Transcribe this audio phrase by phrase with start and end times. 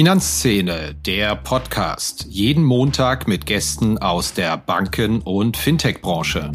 [0.00, 2.24] Finanzszene, der Podcast.
[2.30, 6.50] Jeden Montag mit Gästen aus der Banken- und Fintech-Branche.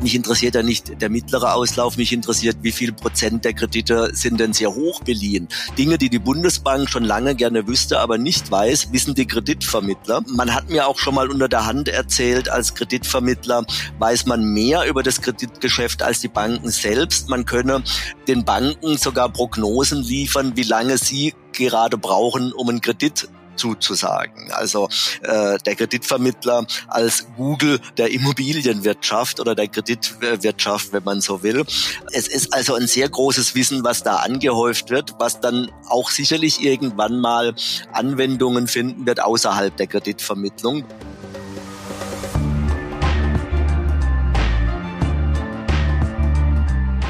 [0.00, 4.38] Mich interessiert ja nicht der mittlere Auslauf, mich interessiert, wie viel Prozent der Kredite sind
[4.38, 5.48] denn sehr hoch beliehen.
[5.76, 10.22] Dinge, die die Bundesbank schon lange gerne wüsste, aber nicht weiß, wissen die Kreditvermittler.
[10.28, 13.64] Man hat mir auch schon mal unter der Hand erzählt, als Kreditvermittler
[13.98, 17.28] weiß man mehr über das Kreditgeschäft als die Banken selbst.
[17.28, 17.82] Man könne
[18.28, 24.50] den Banken sogar Prognosen liefern, wie lange sie gerade brauchen, um einen Kredit zuzusagen.
[24.52, 24.88] Also
[25.22, 31.64] äh, der Kreditvermittler als Google der Immobilienwirtschaft oder der Kreditwirtschaft, wenn man so will.
[32.12, 36.62] Es ist also ein sehr großes Wissen, was da angehäuft wird, was dann auch sicherlich
[36.62, 37.54] irgendwann mal
[37.92, 40.84] Anwendungen finden wird außerhalb der Kreditvermittlung.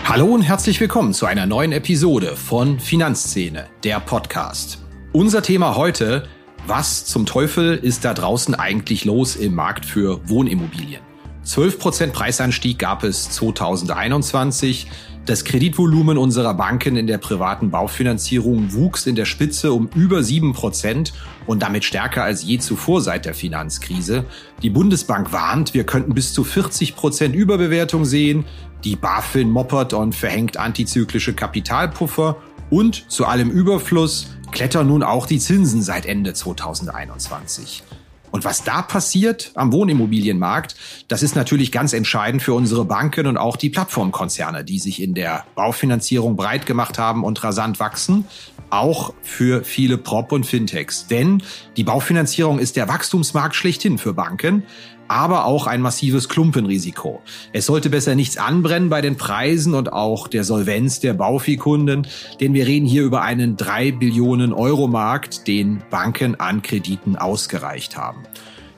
[0.08, 4.78] Hallo und herzlich willkommen zu einer neuen Episode von Finanzszene, der Podcast.
[5.12, 6.26] Unser Thema heute,
[6.68, 11.00] was zum Teufel ist da draußen eigentlich los im Markt für Wohnimmobilien?
[11.44, 14.88] 12% Preisanstieg gab es 2021.
[15.24, 21.12] Das Kreditvolumen unserer Banken in der privaten Baufinanzierung wuchs in der Spitze um über 7%
[21.46, 24.24] und damit stärker als je zuvor seit der Finanzkrise.
[24.62, 28.44] Die Bundesbank warnt, wir könnten bis zu 40% Überbewertung sehen.
[28.84, 32.36] Die BaFin moppert und verhängt antizyklische Kapitalpuffer
[32.70, 37.82] und zu allem Überfluss klettern nun auch die Zinsen seit Ende 2021.
[38.30, 40.74] Und was da passiert am Wohnimmobilienmarkt,
[41.08, 45.14] das ist natürlich ganz entscheidend für unsere Banken und auch die Plattformkonzerne, die sich in
[45.14, 48.26] der Baufinanzierung breit gemacht haben und rasant wachsen.
[48.70, 51.06] Auch für viele Prop- und Fintechs.
[51.06, 51.42] Denn
[51.78, 54.64] die Baufinanzierung ist der Wachstumsmarkt schlechthin für Banken
[55.08, 57.22] aber auch ein massives Klumpenrisiko.
[57.52, 62.06] Es sollte besser nichts anbrennen bei den Preisen und auch der Solvenz der Bauviehkunden,
[62.40, 67.96] denn wir reden hier über einen drei Billionen Euro Markt, den Banken an Krediten ausgereicht
[67.96, 68.22] haben.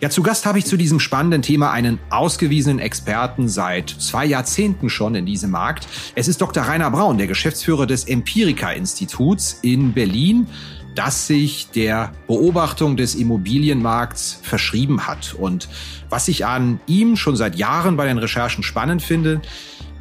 [0.01, 4.89] Ja, zu Gast habe ich zu diesem spannenden Thema einen ausgewiesenen Experten seit zwei Jahrzehnten
[4.89, 5.87] schon in diesem Markt.
[6.15, 6.63] Es ist Dr.
[6.63, 10.47] Rainer Braun, der Geschäftsführer des Empirica-Instituts in Berlin
[10.95, 15.35] das sich der Beobachtung des Immobilienmarkts verschrieben hat.
[15.35, 15.69] Und
[16.11, 19.41] was ich an ihm schon seit Jahren bei den Recherchen spannend finde,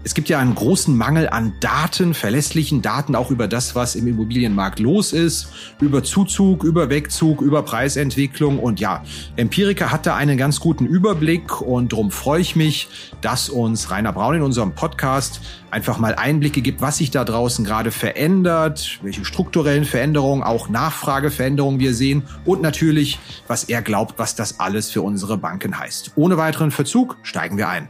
[0.03, 4.07] es gibt ja einen großen Mangel an Daten, verlässlichen Daten auch über das, was im
[4.07, 5.49] Immobilienmarkt los ist,
[5.81, 9.03] über Zuzug, über Wegzug, über Preisentwicklung und ja,
[9.35, 12.87] Empirica hat da einen ganz guten Überblick und darum freue ich mich,
[13.21, 17.65] dass uns Rainer Braun in unserem Podcast einfach mal Einblicke gibt, was sich da draußen
[17.65, 24.35] gerade verändert, welche strukturellen Veränderungen, auch Nachfrageveränderungen wir sehen und natürlich, was er glaubt, was
[24.35, 26.13] das alles für unsere Banken heißt.
[26.15, 27.89] Ohne weiteren Verzug steigen wir ein.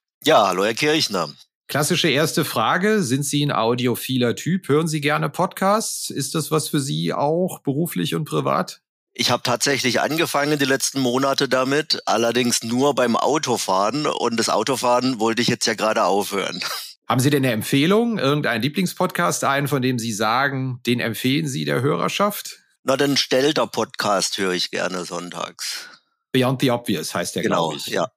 [0.23, 1.33] Ja, hallo Herr Kirchner.
[1.67, 3.01] Klassische erste Frage.
[3.01, 4.67] Sind Sie ein audiophiler Typ?
[4.67, 6.11] Hören Sie gerne Podcasts?
[6.11, 8.81] Ist das was für Sie auch beruflich und privat?
[9.13, 15.19] Ich habe tatsächlich angefangen die letzten Monate damit, allerdings nur beim Autofahren und das Autofahren
[15.19, 16.63] wollte ich jetzt ja gerade aufhören.
[17.09, 21.65] Haben Sie denn eine Empfehlung, irgendeinen Lieblingspodcast einen, von dem Sie sagen, den empfehlen Sie
[21.65, 22.59] der Hörerschaft?
[22.83, 25.89] Na, den Stelter Podcast höre ich gerne sonntags.
[26.31, 27.87] Beyond the Obvious heißt der, genau, glaube ich.
[27.87, 28.11] Ja.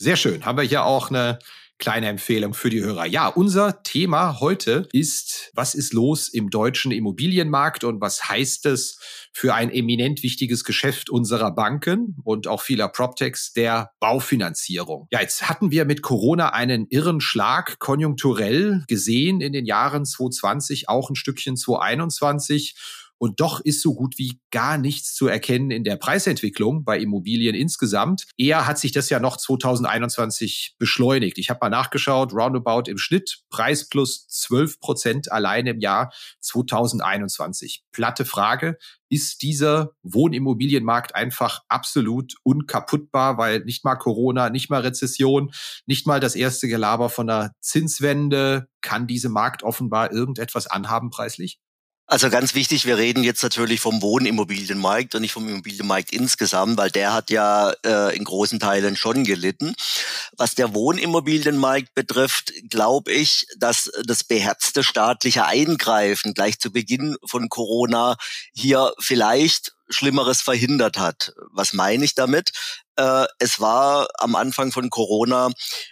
[0.00, 0.44] Sehr schön.
[0.44, 1.40] Haben wir hier auch eine
[1.78, 3.06] kleine Empfehlung für die Hörer.
[3.06, 9.00] Ja, unser Thema heute ist, was ist los im deutschen Immobilienmarkt und was heißt es
[9.32, 15.06] für ein eminent wichtiges Geschäft unserer Banken und auch vieler PropTechs der Baufinanzierung.
[15.10, 20.88] Ja, jetzt hatten wir mit Corona einen irren Schlag konjunkturell gesehen in den Jahren 2020,
[20.88, 22.74] auch ein Stückchen 2021.
[23.18, 27.54] Und doch ist so gut wie gar nichts zu erkennen in der Preisentwicklung bei Immobilien
[27.54, 28.24] insgesamt.
[28.36, 31.38] Eher hat sich das ja noch 2021 beschleunigt.
[31.38, 37.84] Ich habe mal nachgeschaut, roundabout im Schnitt Preis plus 12 Prozent allein im Jahr 2021.
[37.92, 38.78] Platte Frage,
[39.10, 45.50] ist dieser Wohnimmobilienmarkt einfach absolut unkaputtbar, weil nicht mal Corona, nicht mal Rezession,
[45.86, 51.58] nicht mal das erste Gelaber von der Zinswende kann diese Markt offenbar irgendetwas anhaben preislich?
[52.10, 56.90] Also ganz wichtig, wir reden jetzt natürlich vom Wohnimmobilienmarkt und nicht vom Immobilienmarkt insgesamt, weil
[56.90, 59.74] der hat ja äh, in großen Teilen schon gelitten.
[60.38, 67.50] Was der Wohnimmobilienmarkt betrifft, glaube ich, dass das beherzte staatliche Eingreifen gleich zu Beginn von
[67.50, 68.16] Corona
[68.54, 71.32] hier vielleicht Schlimmeres verhindert hat.
[71.52, 72.52] Was meine ich damit?
[72.96, 75.50] Äh, es war am Anfang von Corona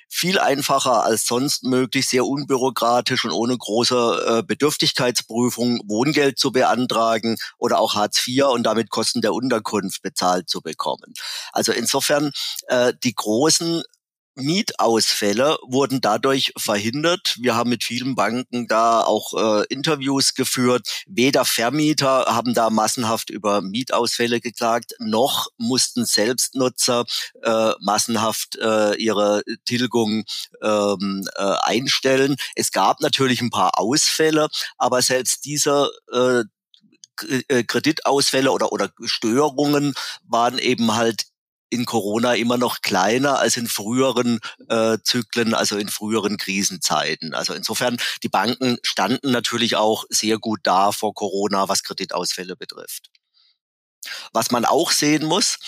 [0.09, 7.37] viel einfacher als sonst möglich, sehr unbürokratisch und ohne große äh, Bedürftigkeitsprüfung Wohngeld zu beantragen
[7.59, 11.15] oder auch Hartz IV und damit Kosten der Unterkunft bezahlt zu bekommen.
[11.53, 12.33] Also insofern
[12.69, 13.83] äh, die großen
[14.37, 17.37] Mietausfälle wurden dadurch verhindert.
[17.41, 21.05] Wir haben mit vielen Banken da auch äh, Interviews geführt.
[21.07, 27.07] Weder Vermieter haben da massenhaft über Mietausfälle geklagt, noch mussten Selbstnutzer
[27.43, 30.25] äh, massenhaft äh, ihre Tilgung
[30.63, 32.37] ähm, äh, einstellen.
[32.55, 36.43] Es gab natürlich ein paar Ausfälle, aber selbst diese äh,
[37.49, 39.95] äh Kreditausfälle oder, oder Störungen
[40.25, 41.25] waren eben halt
[41.71, 47.35] in Corona immer noch kleiner als in früheren äh, Zyklen, also in früheren Krisenzeiten.
[47.35, 53.11] Also insofern, die Banken standen natürlich auch sehr gut da vor Corona, was Kreditausfälle betrifft.
[54.33, 55.59] Was man auch sehen muss,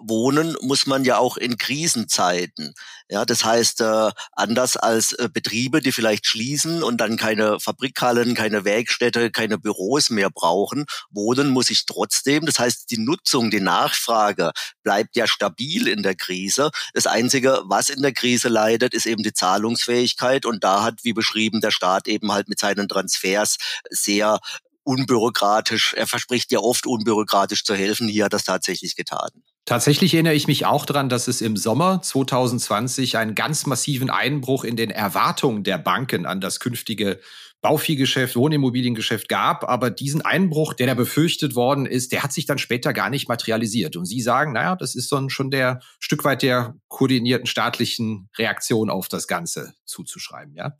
[0.00, 2.74] wohnen muss man ja auch in Krisenzeiten.
[3.10, 8.34] Ja, das heißt, äh, anders als äh, Betriebe, die vielleicht schließen und dann keine Fabrikhallen,
[8.34, 12.44] keine Werkstätte, keine Büros mehr brauchen, wohnen muss ich trotzdem.
[12.46, 14.52] Das heißt, die Nutzung, die Nachfrage
[14.82, 16.70] bleibt ja stabil in der Krise.
[16.92, 20.44] Das Einzige, was in der Krise leidet, ist eben die Zahlungsfähigkeit.
[20.44, 23.56] Und da hat, wie beschrieben, der Staat eben halt mit seinen Transfers
[23.90, 24.38] sehr
[24.88, 29.28] unbürokratisch, er verspricht ja oft unbürokratisch zu helfen, hier hat das tatsächlich getan.
[29.66, 34.64] Tatsächlich erinnere ich mich auch daran, dass es im Sommer 2020 einen ganz massiven Einbruch
[34.64, 37.20] in den Erwartungen der Banken an das künftige
[37.60, 39.68] Bauviehgeschäft, Wohnimmobiliengeschäft gab.
[39.68, 43.28] Aber diesen Einbruch, der da befürchtet worden ist, der hat sich dann später gar nicht
[43.28, 43.96] materialisiert.
[43.96, 48.88] Und Sie sagen, naja, das ist dann schon der Stück weit der koordinierten staatlichen Reaktion
[48.88, 50.72] auf das Ganze zuzuschreiben, ja?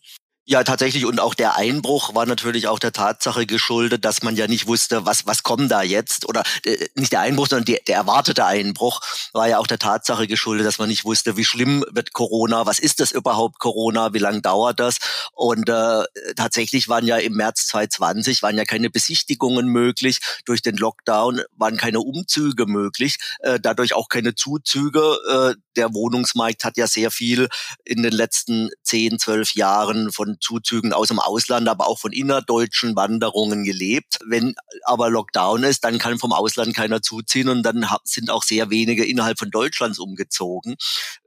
[0.50, 1.04] Ja, tatsächlich.
[1.04, 5.04] Und auch der Einbruch war natürlich auch der Tatsache geschuldet, dass man ja nicht wusste,
[5.04, 6.26] was, was kommt da jetzt.
[6.26, 9.02] Oder äh, nicht der Einbruch, sondern die, der erwartete Einbruch
[9.34, 12.78] war ja auch der Tatsache geschuldet, dass man nicht wusste, wie schlimm wird Corona, was
[12.78, 14.96] ist das überhaupt Corona, wie lange dauert das.
[15.32, 16.04] Und äh,
[16.34, 20.20] tatsächlich waren ja im März 2020 waren ja keine Besichtigungen möglich.
[20.46, 25.18] Durch den Lockdown waren keine Umzüge möglich, äh, dadurch auch keine Zuzüge.
[25.28, 27.48] Äh, der Wohnungsmarkt hat ja sehr viel
[27.84, 32.96] in den letzten zehn, zwölf Jahren von Zuzügen aus dem Ausland, aber auch von innerdeutschen
[32.96, 34.18] Wanderungen gelebt.
[34.26, 34.54] Wenn
[34.84, 39.04] aber Lockdown ist, dann kann vom Ausland keiner zuziehen und dann sind auch sehr wenige
[39.04, 40.76] innerhalb von Deutschlands umgezogen.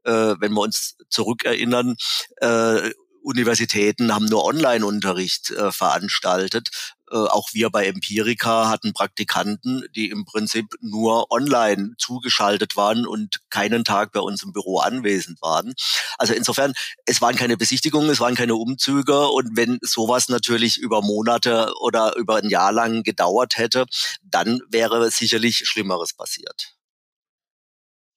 [0.04, 1.96] Äh, wenn wir uns zurückerinnern,
[2.38, 2.92] äh,
[3.24, 6.70] Universitäten haben nur Online-Unterricht äh, veranstaltet.
[7.12, 13.40] Äh, auch wir bei Empirica hatten Praktikanten, die im Prinzip nur online zugeschaltet waren und
[13.50, 15.74] keinen Tag bei uns im Büro anwesend waren.
[16.18, 16.74] Also insofern,
[17.06, 22.16] es waren keine Besichtigungen, es waren keine Umzüge und wenn sowas natürlich über Monate oder
[22.16, 23.86] über ein Jahr lang gedauert hätte,
[24.24, 26.81] dann wäre sicherlich Schlimmeres passiert.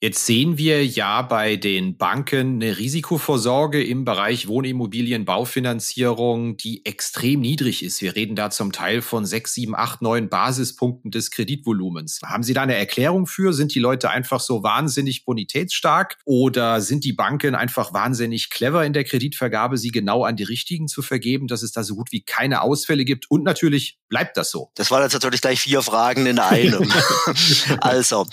[0.05, 7.41] Jetzt sehen wir ja bei den Banken eine Risikovorsorge im Bereich Wohnimmobilien, Baufinanzierung, die extrem
[7.41, 8.03] niedrig ist.
[8.03, 12.21] Wir reden da zum Teil von sechs, sieben, acht, neun Basispunkten des Kreditvolumens.
[12.23, 13.55] Haben Sie da eine Erklärung für?
[13.55, 18.93] Sind die Leute einfach so wahnsinnig bonitätsstark oder sind die Banken einfach wahnsinnig clever in
[18.93, 22.23] der Kreditvergabe, sie genau an die richtigen zu vergeben, dass es da so gut wie
[22.23, 23.31] keine Ausfälle gibt?
[23.31, 24.71] Und natürlich bleibt das so.
[24.75, 26.93] Das waren jetzt natürlich gleich vier Fragen in einem.
[27.81, 28.27] also,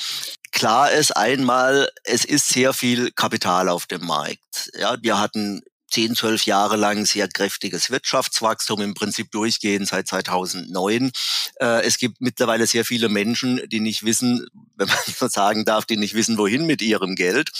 [0.51, 4.71] Klar ist einmal, es ist sehr viel Kapital auf dem Markt.
[4.77, 11.11] Ja, wir hatten zehn, zwölf Jahre lang sehr kräftiges Wirtschaftswachstum, im Prinzip durchgehend seit 2009.
[11.59, 15.85] Äh, es gibt mittlerweile sehr viele Menschen, die nicht wissen, wenn man so sagen darf,
[15.85, 17.51] die nicht wissen, wohin mit ihrem Geld.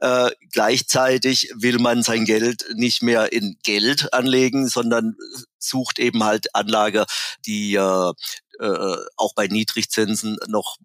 [0.00, 5.16] Äh, gleichzeitig will man sein Geld nicht mehr in Geld anlegen, sondern
[5.58, 7.04] sucht eben halt Anlage,
[7.46, 8.12] die äh,
[8.60, 10.76] äh, auch bei Niedrigzinsen noch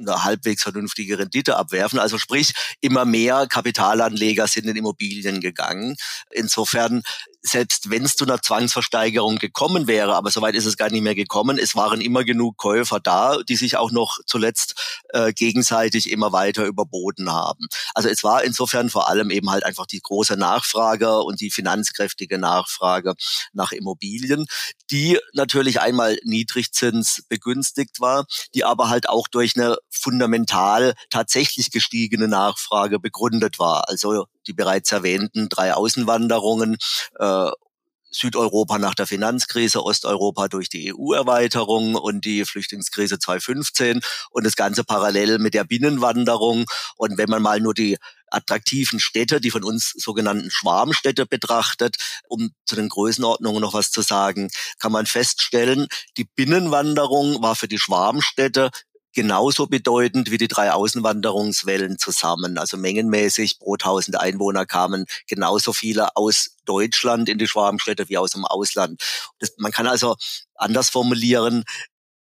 [0.00, 1.98] eine halbwegs vernünftige Rendite abwerfen.
[1.98, 5.96] Also sprich, immer mehr Kapitalanleger sind in Immobilien gegangen.
[6.30, 7.02] Insofern
[7.42, 11.14] selbst wenn es zu einer Zwangsversteigerung gekommen wäre, aber soweit ist es gar nicht mehr
[11.14, 16.32] gekommen, es waren immer genug Käufer da, die sich auch noch zuletzt äh, gegenseitig immer
[16.32, 17.66] weiter überboten haben.
[17.94, 22.38] Also es war insofern vor allem eben halt einfach die große Nachfrage und die finanzkräftige
[22.38, 23.14] Nachfrage
[23.52, 24.46] nach Immobilien,
[24.90, 32.28] die natürlich einmal Niedrigzins begünstigt war, die aber halt auch durch eine fundamental tatsächlich gestiegene
[32.28, 33.88] Nachfrage begründet war.
[33.88, 36.76] Also die bereits erwähnten drei Außenwanderungen,
[37.20, 37.50] äh,
[38.12, 44.82] Südeuropa nach der Finanzkrise, Osteuropa durch die EU-Erweiterung und die Flüchtlingskrise 2015 und das Ganze
[44.82, 46.64] parallel mit der Binnenwanderung.
[46.96, 52.50] Und wenn man mal nur die attraktiven Städte, die von uns sogenannten Schwarmstädte betrachtet, um
[52.64, 57.78] zu den Größenordnungen noch was zu sagen, kann man feststellen, die Binnenwanderung war für die
[57.78, 58.70] Schwarmstädte
[59.14, 62.58] genauso bedeutend wie die drei Außenwanderungswellen zusammen.
[62.58, 68.32] Also mengenmäßig pro tausend Einwohner kamen genauso viele aus Deutschland in die Schwarmstädte wie aus
[68.32, 69.02] dem Ausland.
[69.38, 70.16] Das, man kann also
[70.54, 71.64] anders formulieren,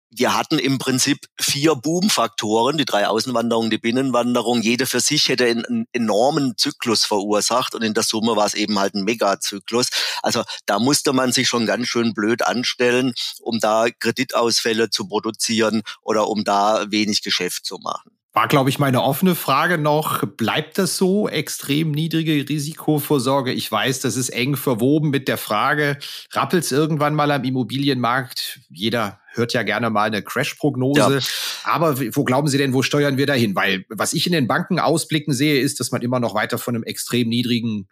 [0.10, 4.62] wir hatten im Prinzip vier Boom-Faktoren, die drei Außenwanderungen, die Binnenwanderung.
[4.62, 8.80] Jede für sich hätte einen enormen Zyklus verursacht und in der Summe war es eben
[8.80, 9.90] halt ein Megazyklus.
[10.24, 15.82] Also da musste man sich schon ganz schön blöd anstellen, um da Kreditausfälle zu produzieren
[16.02, 18.12] oder um da wenig Geschäft zu machen.
[18.38, 20.24] War, glaube ich, meine offene Frage noch.
[20.24, 21.28] Bleibt das so?
[21.28, 23.52] Extrem niedrige Risikovorsorge?
[23.52, 25.98] Ich weiß, das ist eng verwoben mit der Frage,
[26.34, 28.60] rappelt es irgendwann mal am Immobilienmarkt?
[28.70, 31.18] Jeder hört ja gerne mal eine Crash-Prognose.
[31.18, 31.20] Ja.
[31.64, 33.56] Aber wo glauben Sie denn, wo steuern wir dahin?
[33.56, 36.76] Weil was ich in den Banken ausblicken sehe, ist, dass man immer noch weiter von
[36.76, 37.88] einem extrem niedrigen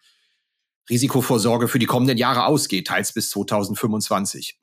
[0.91, 4.59] Risikovorsorge für die kommenden Jahre ausgeht, teils bis 2025.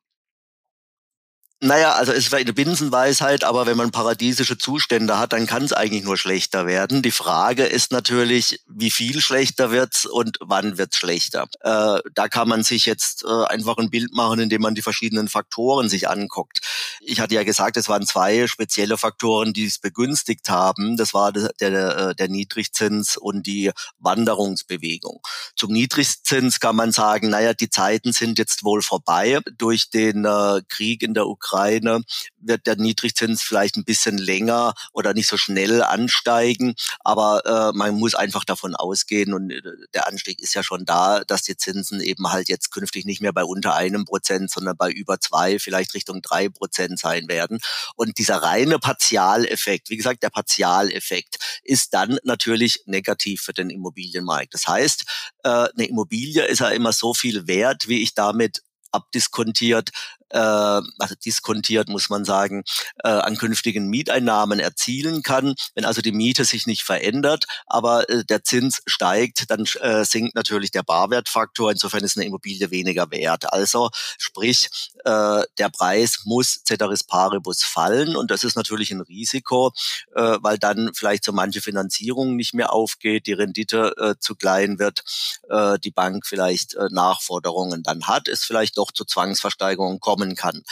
[1.64, 5.72] Naja, also es ist eine Binsenweisheit, aber wenn man paradiesische Zustände hat, dann kann es
[5.72, 7.02] eigentlich nur schlechter werden.
[7.02, 11.46] Die Frage ist natürlich, wie viel schlechter wird's und wann wird's schlechter.
[11.60, 15.28] Äh, da kann man sich jetzt äh, einfach ein Bild machen, indem man die verschiedenen
[15.28, 16.58] Faktoren sich anguckt.
[17.00, 20.96] Ich hatte ja gesagt, es waren zwei spezielle Faktoren, die es begünstigt haben.
[20.96, 25.20] Das war der, der, äh, der Niedrigzins und die Wanderungsbewegung.
[25.54, 30.60] Zum Niedrigzins kann man sagen, naja, die Zeiten sind jetzt wohl vorbei durch den äh,
[30.68, 32.02] Krieg in der Ukraine Ukraine
[32.38, 37.94] wird der Niedrigzins vielleicht ein bisschen länger oder nicht so schnell ansteigen, aber äh, man
[37.94, 39.60] muss einfach davon ausgehen und äh,
[39.94, 43.32] der Anstieg ist ja schon da, dass die Zinsen eben halt jetzt künftig nicht mehr
[43.32, 47.58] bei unter einem Prozent, sondern bei über zwei, vielleicht Richtung drei Prozent sein werden.
[47.96, 54.54] Und dieser reine Partialeffekt, wie gesagt, der Partialeffekt ist dann natürlich negativ für den Immobilienmarkt.
[54.54, 55.04] Das heißt,
[55.44, 59.90] äh, eine Immobilie ist ja immer so viel wert, wie ich damit abdiskontiert,
[60.32, 62.64] äh, also diskontiert muss man sagen,
[63.04, 65.54] äh, an künftigen Mieteinnahmen erzielen kann.
[65.74, 70.34] Wenn also die Miete sich nicht verändert, aber äh, der Zins steigt, dann äh, sinkt
[70.34, 71.70] natürlich der Barwertfaktor.
[71.70, 73.52] Insofern ist eine Immobilie weniger wert.
[73.52, 74.68] Also sprich,
[75.04, 79.72] äh, der Preis muss ceteris paribus fallen und das ist natürlich ein Risiko,
[80.14, 84.78] äh, weil dann vielleicht so manche Finanzierung nicht mehr aufgeht, die Rendite äh, zu klein
[84.78, 85.02] wird,
[85.48, 90.62] äh, die Bank vielleicht äh, Nachforderungen dann hat, es vielleicht doch zu Zwangsversteigerungen kommen kann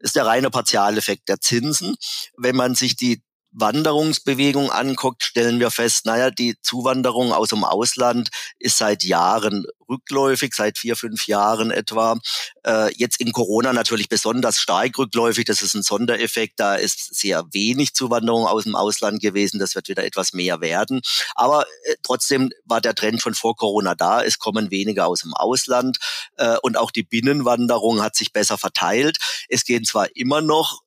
[0.00, 1.96] ist der reine Partialeffekt der Zinsen.
[2.36, 3.22] Wenn man sich die
[3.60, 10.54] Wanderungsbewegung anguckt, stellen wir fest, naja, die Zuwanderung aus dem Ausland ist seit Jahren rückläufig,
[10.54, 12.18] seit vier, fünf Jahren etwa.
[12.64, 15.44] Äh, jetzt in Corona natürlich besonders stark rückläufig.
[15.44, 16.60] Das ist ein Sondereffekt.
[16.60, 19.58] Da ist sehr wenig Zuwanderung aus dem Ausland gewesen.
[19.58, 21.00] Das wird wieder etwas mehr werden.
[21.34, 24.22] Aber äh, trotzdem war der Trend schon vor Corona da.
[24.22, 25.98] Es kommen weniger aus dem Ausland.
[26.36, 29.18] Äh, und auch die Binnenwanderung hat sich besser verteilt.
[29.48, 30.82] Es gehen zwar immer noch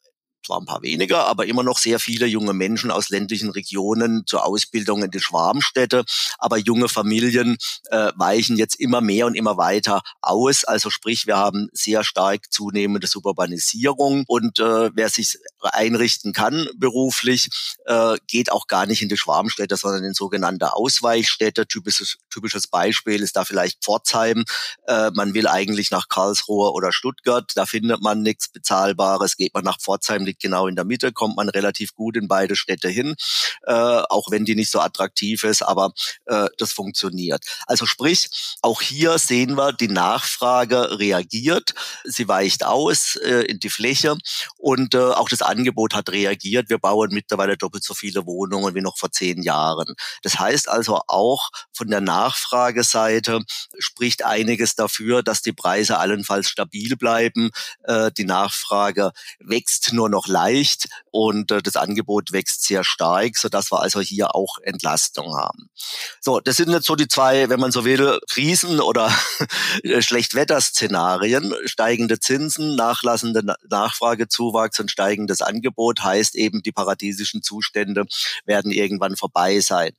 [0.46, 4.46] zwar ein paar weniger, aber immer noch sehr viele junge Menschen aus ländlichen Regionen zur
[4.46, 6.04] Ausbildung in die Schwarmstädte.
[6.38, 7.58] Aber junge Familien
[7.90, 10.64] äh, weichen jetzt immer mehr und immer weiter aus.
[10.64, 17.50] Also sprich, wir haben sehr stark zunehmende Suburbanisierung und äh, wer sich einrichten kann beruflich,
[17.86, 21.68] äh, geht auch gar nicht in die Schwarmstädte, sondern in sogenannte Ausweichstädte.
[21.68, 24.44] Typisches, typisches Beispiel ist da vielleicht Pforzheim.
[24.88, 29.64] Äh, man will eigentlich nach Karlsruhe oder Stuttgart, da findet man nichts Bezahlbares, geht man
[29.64, 33.16] nach Pforzheim, liegt genau in der Mitte, kommt man relativ gut in beide Städte hin,
[33.64, 35.92] äh, auch wenn die nicht so attraktiv ist, aber
[36.26, 37.46] äh, das funktioniert.
[37.68, 38.30] Also sprich,
[38.62, 41.74] auch hier sehen wir, die Nachfrage reagiert,
[42.06, 44.16] sie weicht aus äh, in die Fläche
[44.58, 46.70] und äh, auch das Angebot hat reagiert.
[46.70, 49.96] Wir bauen mittlerweile doppelt so viele Wohnungen wie noch vor zehn Jahren.
[50.24, 53.42] Das heißt also auch von der Nachfrageseite
[53.78, 57.50] spricht einiges dafür, dass die Preise allenfalls stabil bleiben.
[57.84, 63.72] Äh, die Nachfrage wächst nur noch leicht und äh, das Angebot wächst sehr stark, sodass
[63.72, 65.70] wir also hier auch Entlastung haben.
[66.20, 69.14] So, das sind jetzt so die zwei, wenn man so will, Krisen oder
[70.00, 71.54] Schlechtwetterszenarien.
[71.66, 78.06] Steigende Zinsen, nachlassende Nachfragezuwachs und steigendes Angebot heißt eben, die paradiesischen Zustände
[78.46, 79.92] werden irgendwann vorbei sein.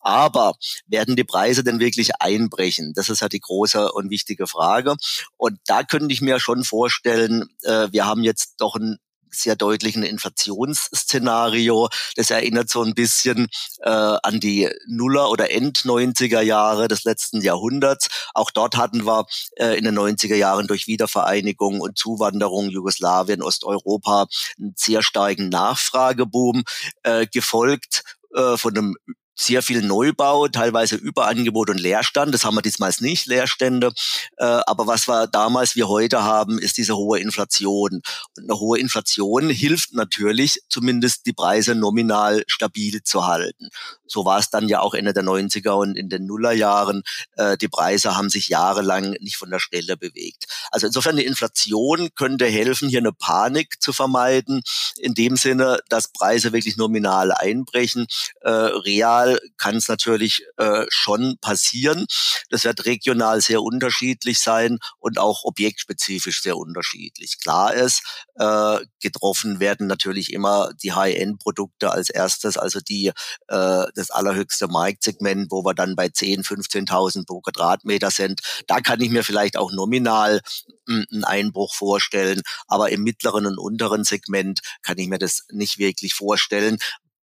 [0.00, 0.54] Aber
[0.86, 2.92] werden die Preise denn wirklich einbrechen?
[2.94, 4.96] Das ist ja die große und wichtige Frage.
[5.36, 8.98] Und da könnte ich mir schon vorstellen, äh, wir haben jetzt doch ein
[9.34, 11.88] sehr deutlichen Inflationsszenario.
[12.16, 13.48] Das erinnert so ein bisschen
[13.80, 18.08] äh, an die Nuller- oder End-90er Jahre des letzten Jahrhunderts.
[18.34, 19.26] Auch dort hatten wir
[19.56, 24.26] äh, in den 90er Jahren durch Wiedervereinigung und Zuwanderung Jugoslawien, Osteuropa
[24.58, 26.64] einen sehr starken Nachfrageboom,
[27.02, 28.96] äh, gefolgt äh, von einem
[29.34, 32.32] sehr viel Neubau, teilweise Überangebot und Leerstand.
[32.34, 33.92] Das haben wir diesmal nicht, Leerstände.
[34.36, 38.02] Äh, aber was wir damals wie heute haben, ist diese hohe Inflation.
[38.36, 43.70] Und eine hohe Inflation hilft natürlich, zumindest die Preise nominal stabil zu halten.
[44.06, 47.02] So war es dann ja auch Ende der 90er und in den Nullerjahren.
[47.36, 50.44] Äh, die Preise haben sich jahrelang nicht von der Stelle bewegt.
[50.70, 54.62] Also insofern die Inflation könnte helfen, hier eine Panik zu vermeiden,
[54.98, 58.06] in dem Sinne, dass Preise wirklich nominal einbrechen.
[58.42, 62.06] Äh, real Regional kann es natürlich äh, schon passieren.
[62.50, 67.38] Das wird regional sehr unterschiedlich sein und auch objektspezifisch sehr unterschiedlich.
[67.40, 68.02] Klar ist,
[68.36, 73.08] äh, getroffen werden natürlich immer die High-End-Produkte als erstes, also die
[73.48, 78.40] äh, das allerhöchste Marktsegment, wo wir dann bei 10, 15.000 pro Quadratmeter sind.
[78.66, 80.40] Da kann ich mir vielleicht auch nominal
[80.86, 86.14] einen Einbruch vorstellen, aber im mittleren und unteren Segment kann ich mir das nicht wirklich
[86.14, 86.78] vorstellen,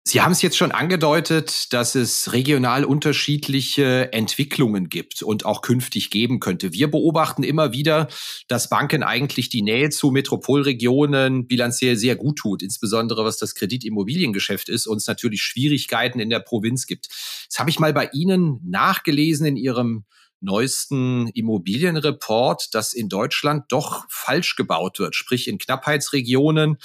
[0.07, 6.11] Sie haben es jetzt schon angedeutet, dass es regional unterschiedliche Entwicklungen gibt und auch künftig
[6.11, 6.71] geben könnte.
[6.71, 8.07] Wir beobachten immer wieder,
[8.47, 14.69] dass Banken eigentlich die Nähe zu Metropolregionen bilanziell sehr gut tut, insbesondere was das Kreditimmobiliengeschäft
[14.69, 17.09] ist und es natürlich Schwierigkeiten in der Provinz gibt.
[17.49, 20.05] Das habe ich mal bei Ihnen nachgelesen in Ihrem
[20.39, 26.77] neuesten Immobilienreport, dass in Deutschland doch falsch gebaut wird, sprich in Knappheitsregionen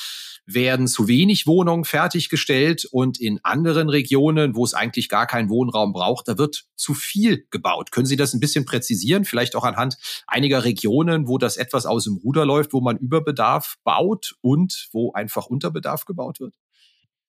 [0.47, 5.93] werden zu wenig Wohnungen fertiggestellt und in anderen Regionen, wo es eigentlich gar keinen Wohnraum
[5.93, 7.93] braucht, da wird zu viel gebaut.
[7.93, 9.25] Können Sie das ein bisschen präzisieren?
[9.25, 13.77] Vielleicht auch anhand einiger Regionen, wo das etwas aus dem Ruder läuft, wo man Überbedarf
[13.85, 16.55] baut und wo einfach Unterbedarf gebaut wird?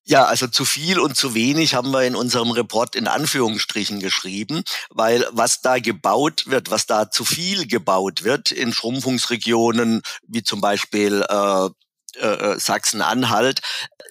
[0.06, 4.64] Ja, also zu viel und zu wenig haben wir in unserem Report in Anführungsstrichen geschrieben,
[4.90, 10.60] weil was da gebaut wird, was da zu viel gebaut wird in Schrumpfungsregionen wie zum
[10.60, 11.70] Beispiel äh,
[12.18, 13.62] äh, Sachsen-Anhalt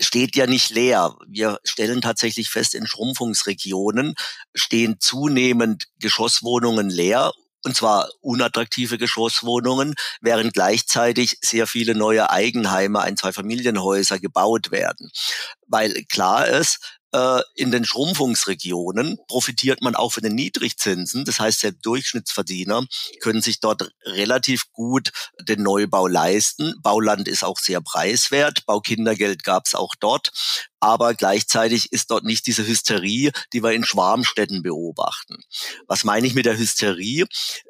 [0.01, 1.17] steht ja nicht leer.
[1.29, 4.15] Wir stellen tatsächlich fest, in Schrumpfungsregionen
[4.55, 7.33] stehen zunehmend Geschosswohnungen leer
[7.65, 15.11] und zwar unattraktive Geschosswohnungen, während gleichzeitig sehr viele neue Eigenheime, ein, zwei Familienhäuser gebaut werden.
[15.67, 17.02] Weil klar ist, äh,
[17.55, 21.25] in den Schrumpfungsregionen profitiert man auch von den Niedrigzinsen.
[21.25, 22.87] Das heißt, der Durchschnittsverdiener
[23.21, 26.75] können sich dort relativ gut den Neubau leisten.
[26.83, 28.65] Bauland ist auch sehr preiswert.
[28.67, 30.33] Baukindergeld gab es auch dort.
[30.81, 35.37] Aber gleichzeitig ist dort nicht diese Hysterie, die wir in Schwarmstädten beobachten.
[35.87, 37.27] Was meine ich mit der Hysterie?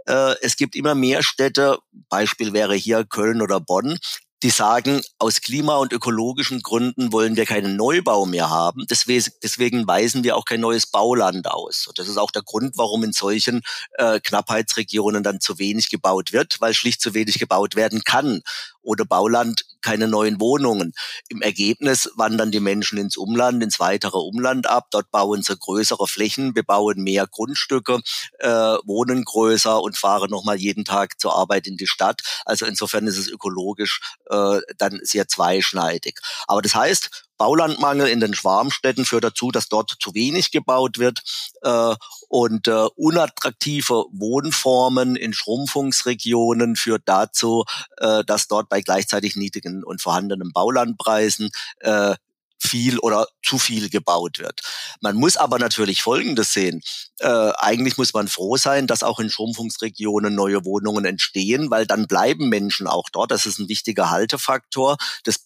[0.07, 1.78] Äh, es gibt immer mehr Städte,
[2.09, 3.98] Beispiel wäre hier Köln oder Bonn,
[4.42, 8.87] die sagen, aus klima- und ökologischen Gründen wollen wir keinen Neubau mehr haben.
[8.90, 11.87] Deswegen weisen wir auch kein neues Bauland aus.
[11.87, 13.62] Und das ist auch der Grund, warum in solchen
[13.98, 18.42] äh, Knappheitsregionen dann zu wenig gebaut wird, weil schlicht zu wenig gebaut werden kann
[18.83, 20.92] oder Bauland keine neuen Wohnungen.
[21.29, 24.87] Im Ergebnis wandern die Menschen ins Umland, ins weitere Umland ab.
[24.90, 28.01] Dort bauen sie größere Flächen, bebauen mehr Grundstücke,
[28.38, 32.23] äh, wohnen größer und fahren nochmal jeden Tag zur Arbeit in die Stadt.
[32.45, 36.21] Also insofern ist es ökologisch äh, dann sehr zweischneidig.
[36.47, 41.23] Aber das heißt, Baulandmangel in den Schwarmstädten führt dazu, dass dort zu wenig gebaut wird
[41.62, 41.95] äh,
[42.29, 47.64] und äh, unattraktive Wohnformen in Schrumpfungsregionen führt dazu,
[47.99, 52.14] äh, dass dort bei gleichzeitig niedrigen und vorhandenen Baulandpreisen äh,
[52.62, 54.61] viel oder zu viel gebaut wird.
[55.01, 56.81] Man muss aber natürlich Folgendes sehen.
[57.18, 62.07] Äh, eigentlich muss man froh sein, dass auch in Schrumpfungsregionen neue Wohnungen entstehen, weil dann
[62.07, 63.31] bleiben Menschen auch dort.
[63.33, 64.97] Das ist ein wichtiger Haltefaktor.
[65.25, 65.40] Das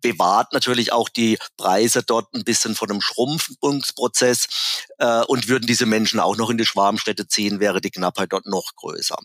[0.00, 4.48] bewahrt natürlich auch die Preise dort ein bisschen von einem Schrumpfungsprozess
[4.98, 8.46] äh, und würden diese Menschen auch noch in die Schwarmstädte ziehen, wäre die Knappheit dort
[8.46, 9.16] noch größer.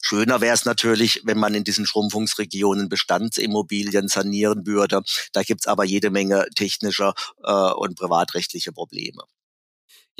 [0.00, 5.02] Schöner wäre es natürlich, wenn man in diesen Schrumpfungsregionen Bestandsimmobilien sanieren würde.
[5.32, 7.14] Da gibt's aber jede Menge technischer
[7.44, 9.24] äh, und privatrechtliche Probleme.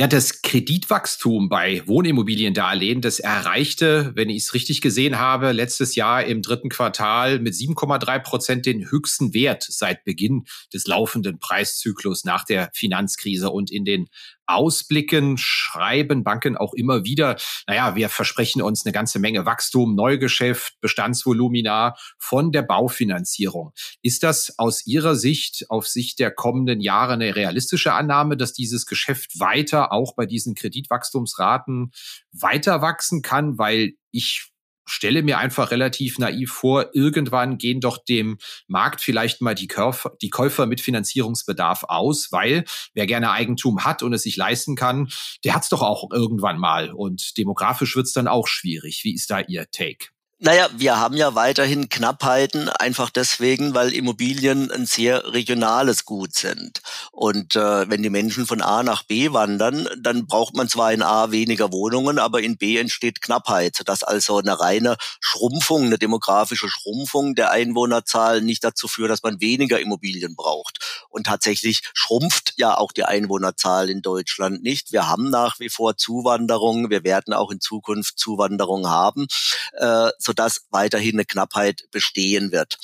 [0.00, 6.22] Ja, das Kreditwachstum bei Wohnimmobiliendarlehen, das erreichte, wenn ich es richtig gesehen habe, letztes Jahr
[6.22, 12.44] im dritten Quartal mit 7,3 Prozent den höchsten Wert seit Beginn des laufenden Preiszyklus nach
[12.44, 13.50] der Finanzkrise.
[13.50, 14.08] Und in den
[14.48, 20.80] Ausblicken schreiben Banken auch immer wieder, naja, wir versprechen uns eine ganze Menge Wachstum, Neugeschäft,
[20.80, 23.72] Bestandsvolumina von der Baufinanzierung.
[24.02, 28.86] Ist das aus Ihrer Sicht, auf Sicht der kommenden Jahre eine realistische Annahme, dass dieses
[28.86, 31.92] Geschäft weiter auch bei diesen Kreditwachstumsraten
[32.32, 33.58] weiter wachsen kann?
[33.58, 34.50] Weil ich
[34.88, 40.12] stelle mir einfach relativ naiv vor, irgendwann gehen doch dem Markt vielleicht mal die Käufer,
[40.20, 45.08] die Käufer mit Finanzierungsbedarf aus, weil wer gerne Eigentum hat und es sich leisten kann,
[45.44, 46.92] der hat es doch auch irgendwann mal.
[46.92, 49.00] Und demografisch wird es dann auch schwierig.
[49.04, 50.08] Wie ist da Ihr Take?
[50.40, 56.80] Naja, wir haben ja weiterhin Knappheiten, einfach deswegen, weil Immobilien ein sehr regionales Gut sind.
[57.10, 61.02] Und äh, wenn die Menschen von A nach B wandern, dann braucht man zwar in
[61.02, 66.68] A weniger Wohnungen, aber in B entsteht Knappheit, sodass also eine reine Schrumpfung, eine demografische
[66.68, 70.78] Schrumpfung der Einwohnerzahl nicht dazu führt, dass man weniger Immobilien braucht.
[71.08, 74.92] Und tatsächlich schrumpft ja auch die Einwohnerzahl in Deutschland nicht.
[74.92, 79.26] Wir haben nach wie vor Zuwanderung, wir werden auch in Zukunft Zuwanderung haben.
[79.72, 82.76] Äh, sodass weiterhin eine Knappheit bestehen wird.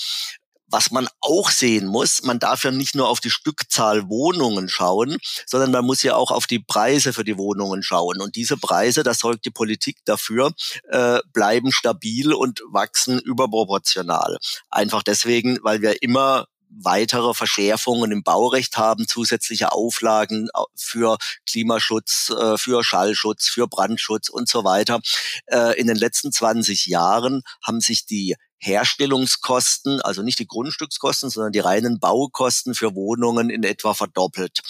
[0.67, 5.19] Was man auch sehen muss, man darf ja nicht nur auf die Stückzahl Wohnungen schauen,
[5.47, 8.23] sondern man muss ja auch auf die Preise für die Wohnungen schauen.
[8.23, 10.53] Und diese Preise, das sorgt die Politik dafür,
[10.89, 14.39] äh, bleiben stabil und wachsen überproportional.
[14.71, 22.59] Einfach deswegen, weil wir immer weitere Verschärfungen im Baurecht haben, zusätzliche Auflagen für Klimaschutz, äh,
[22.59, 25.01] für Schallschutz, für Brandschutz und so weiter.
[25.47, 31.53] Äh, in den letzten 20 Jahren haben sich die Herstellungskosten, also nicht die Grundstückskosten, sondern
[31.53, 34.61] die reinen Baukosten für Wohnungen in etwa verdoppelt.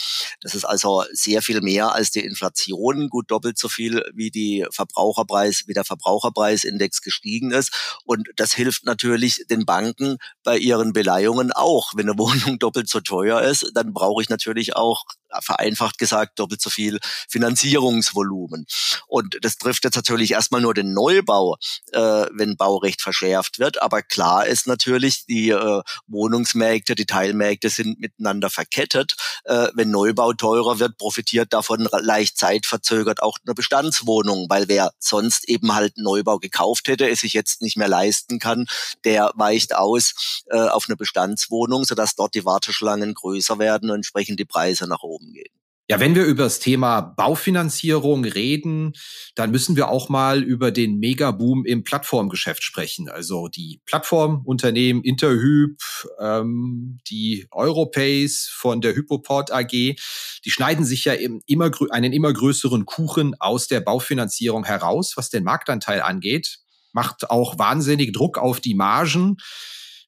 [0.43, 4.67] Das ist also sehr viel mehr als die Inflation, gut doppelt so viel wie die
[4.71, 7.71] Verbraucherpreis, wie der Verbraucherpreisindex gestiegen ist.
[8.05, 11.93] Und das hilft natürlich den Banken bei ihren Beleihungen auch.
[11.95, 15.05] Wenn eine Wohnung doppelt so teuer ist, dann brauche ich natürlich auch
[15.43, 18.67] vereinfacht gesagt doppelt so viel Finanzierungsvolumen.
[19.07, 21.57] Und das trifft jetzt natürlich erstmal nur den Neubau,
[21.93, 23.83] äh, wenn Baurecht verschärft wird.
[23.85, 29.15] Aber klar ist natürlich, die äh, Wohnungsmärkte, die Teilmärkte sind miteinander verkettet.
[29.45, 35.47] Äh, wenn Neubau teurer wird, profitiert davon leicht zeitverzögert auch eine Bestandswohnung, weil wer sonst
[35.51, 38.65] eben halt Neubau gekauft hätte, es sich jetzt nicht mehr leisten kann,
[39.05, 44.41] der weicht aus äh, auf eine Bestandswohnung, sodass dort die Warteschlangen größer werden und entsprechend
[44.41, 45.64] die Preise nach oben gehen.
[45.87, 48.95] Ja, wenn wir über das Thema Baufinanzierung reden,
[49.35, 53.11] dann müssen wir auch mal über den Megaboom im Plattformgeschäft sprechen.
[53.11, 55.77] Also die Plattformunternehmen Interhyp,
[56.19, 62.33] ähm, die Europace von der Hypoport AG, die schneiden sich ja im immer, einen immer
[62.33, 66.61] größeren Kuchen aus der Baufinanzierung heraus, was den Marktanteil angeht,
[66.93, 69.37] macht auch wahnsinnig Druck auf die Margen.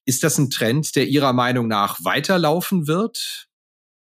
[0.07, 3.46] Ist das ein Trend, der Ihrer Meinung nach weiterlaufen wird?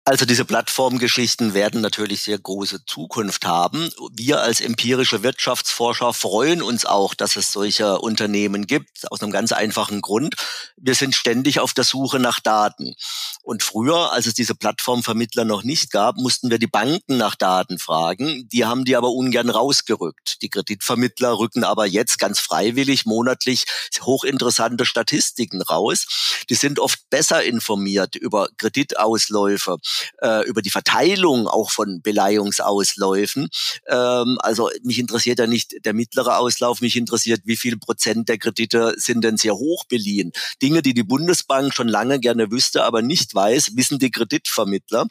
[0.07, 3.89] Also diese Plattformgeschichten werden natürlich sehr große Zukunft haben.
[4.15, 9.51] Wir als empirische Wirtschaftsforscher freuen uns auch, dass es solche Unternehmen gibt, aus einem ganz
[9.51, 10.35] einfachen Grund.
[10.77, 12.93] Wir sind ständig auf der Suche nach Daten.
[13.41, 17.79] Und früher, als es diese Plattformvermittler noch nicht gab, mussten wir die Banken nach Daten
[17.79, 18.47] fragen.
[18.49, 20.43] Die haben die aber ungern rausgerückt.
[20.43, 23.63] Die Kreditvermittler rücken aber jetzt ganz freiwillig monatlich
[24.01, 26.05] hochinteressante Statistiken raus.
[26.47, 29.77] Die sind oft besser informiert über Kreditausläufe
[30.21, 33.49] äh, über die Verteilung auch von Beleihungsausläufen.
[33.87, 38.37] Ähm, also mich interessiert ja nicht der mittlere Auslauf, mich interessiert, wie viel Prozent der
[38.37, 40.31] Kredite sind denn sehr hoch beliehen.
[40.61, 45.07] Dinge, die die Bundesbank schon lange gerne wüsste, aber nicht weiß, wissen die Kreditvermittler.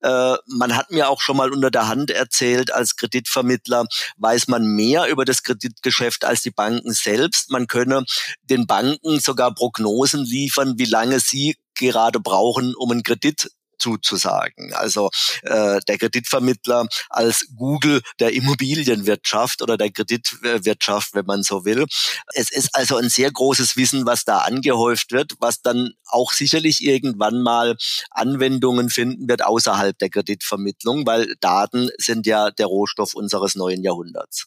[0.00, 4.66] Äh, man hat mir auch schon mal unter der Hand erzählt, als Kreditvermittler weiß man
[4.66, 7.50] mehr über das Kreditgeschäft als die Banken selbst.
[7.50, 8.04] Man könne
[8.42, 14.72] den Banken sogar Prognosen liefern, wie lange sie gerade brauchen, um einen Kredit zuzusagen.
[14.74, 15.10] Also
[15.42, 21.86] äh, der Kreditvermittler als Google der Immobilienwirtschaft oder der Kreditwirtschaft, wenn man so will.
[22.34, 26.84] Es ist also ein sehr großes Wissen, was da angehäuft wird, was dann auch sicherlich
[26.84, 27.76] irgendwann mal
[28.10, 34.46] Anwendungen finden wird außerhalb der Kreditvermittlung, weil Daten sind ja der Rohstoff unseres neuen Jahrhunderts.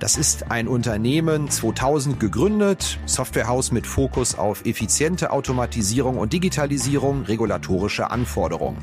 [0.00, 8.10] Das ist ein Unternehmen 2000 gegründet, Softwarehaus mit Fokus auf effiziente Automatisierung und Digitalisierung regulatorischer
[8.10, 8.78] Anforderungen.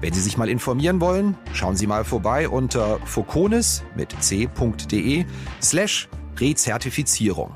[0.00, 5.24] Wenn Sie sich mal informieren wollen, schauen Sie mal vorbei unter foconis mit c.de
[5.62, 7.54] slash Rezertifizierung.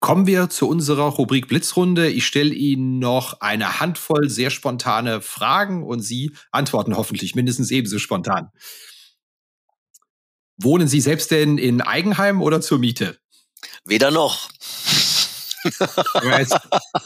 [0.00, 2.10] Kommen wir zu unserer Rubrik Blitzrunde.
[2.10, 7.98] Ich stelle Ihnen noch eine Handvoll sehr spontane Fragen und Sie antworten hoffentlich mindestens ebenso
[7.98, 8.50] spontan.
[10.58, 13.18] Wohnen Sie selbst denn in Eigenheim oder zur Miete?
[13.84, 14.48] Weder noch.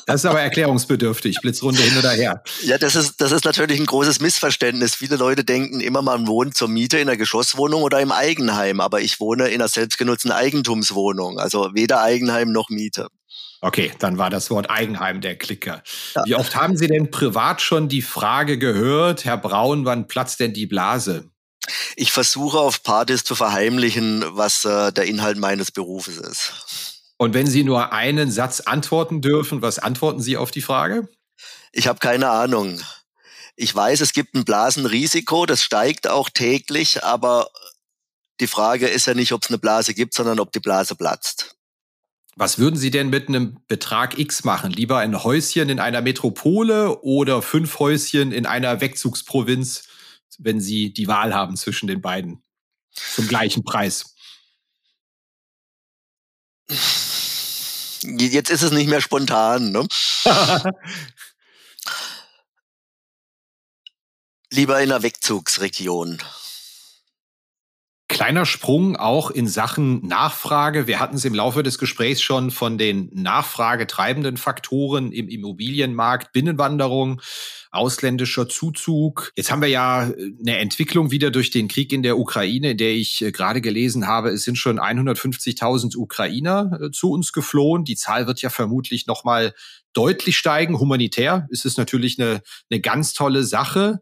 [0.07, 1.39] das ist aber erklärungsbedürftig.
[1.41, 2.43] Blitzrunde hin oder her.
[2.63, 4.95] Ja, das ist, das ist natürlich ein großes Missverständnis.
[4.95, 8.81] Viele Leute denken immer, man wohnt zur Miete in einer Geschosswohnung oder im Eigenheim.
[8.81, 11.39] Aber ich wohne in einer selbstgenutzten Eigentumswohnung.
[11.39, 13.09] Also weder Eigenheim noch Miete.
[13.63, 15.83] Okay, dann war das Wort Eigenheim der Klicker.
[16.15, 16.25] Ja.
[16.25, 20.55] Wie oft haben Sie denn privat schon die Frage gehört, Herr Braun, wann platzt denn
[20.55, 21.31] die Blase?
[21.97, 26.53] Ich versuche auf Partys zu verheimlichen, was äh, der Inhalt meines Berufes ist.
[27.17, 31.09] Und wenn Sie nur einen Satz antworten dürfen, was antworten Sie auf die Frage?
[31.73, 32.81] Ich habe keine Ahnung.
[33.57, 37.51] Ich weiß, es gibt ein Blasenrisiko, das steigt auch täglich, aber
[38.41, 41.57] die Frage ist ja nicht, ob es eine Blase gibt, sondern ob die Blase platzt.
[42.37, 44.73] Was würden Sie denn mit einem Betrag X machen?
[44.73, 49.83] Lieber ein Häuschen in einer Metropole oder fünf Häuschen in einer Wegzugsprovinz,
[50.39, 52.43] wenn Sie die Wahl haben zwischen den beiden?
[52.93, 54.15] Zum gleichen Preis.
[58.03, 59.73] Jetzt ist es nicht mehr spontan.
[59.73, 59.87] Ne?
[64.51, 66.23] Lieber in einer Wegzugsregion.
[68.21, 70.87] Kleiner Sprung auch in Sachen Nachfrage.
[70.87, 77.23] Wir hatten es im Laufe des Gesprächs schon von den nachfragetreibenden Faktoren im Immobilienmarkt, Binnenwanderung,
[77.71, 79.33] ausländischer Zuzug.
[79.37, 82.77] Jetzt haben wir ja äh, eine Entwicklung wieder durch den Krieg in der Ukraine, in
[82.77, 87.85] der ich äh, gerade gelesen habe, es sind schon 150.000 Ukrainer äh, zu uns geflohen.
[87.85, 89.55] Die Zahl wird ja vermutlich noch mal
[89.95, 90.79] deutlich steigen.
[90.79, 93.99] Humanitär ist es natürlich eine, eine ganz tolle Sache.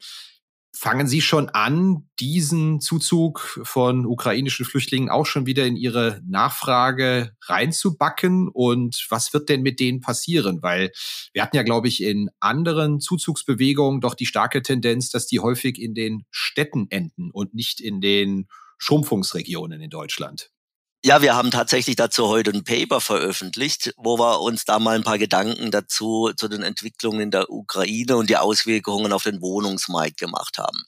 [0.80, 7.32] Fangen Sie schon an, diesen Zuzug von ukrainischen Flüchtlingen auch schon wieder in Ihre Nachfrage
[7.42, 8.46] reinzubacken?
[8.46, 10.62] Und was wird denn mit denen passieren?
[10.62, 10.92] Weil
[11.32, 15.82] wir hatten ja, glaube ich, in anderen Zuzugsbewegungen doch die starke Tendenz, dass die häufig
[15.82, 18.46] in den Städten enden und nicht in den
[18.78, 20.52] Schrumpfungsregionen in Deutschland.
[21.08, 25.04] Ja, wir haben tatsächlich dazu heute ein Paper veröffentlicht, wo wir uns da mal ein
[25.04, 30.18] paar Gedanken dazu zu den Entwicklungen in der Ukraine und die Auswirkungen auf den Wohnungsmarkt
[30.18, 30.84] gemacht haben.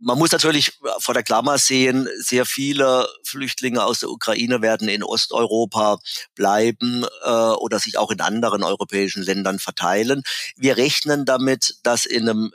[0.00, 5.04] Man muss natürlich vor der Klammer sehen, sehr viele Flüchtlinge aus der Ukraine werden in
[5.04, 6.00] Osteuropa
[6.34, 10.24] bleiben äh, oder sich auch in anderen europäischen Ländern verteilen.
[10.56, 12.52] Wir rechnen damit, dass in einem